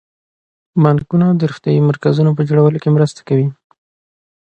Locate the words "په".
2.37-2.41